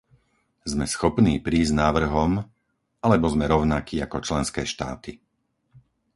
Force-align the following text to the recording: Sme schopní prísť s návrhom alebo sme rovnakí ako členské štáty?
Sme 0.71 0.85
schopní 0.93 1.35
prísť 1.47 1.71
s 1.77 1.77
návrhom 1.83 2.31
alebo 3.05 3.25
sme 3.33 3.45
rovnakí 3.53 3.95
ako 4.05 4.17
členské 4.27 4.61
štáty? 4.73 5.11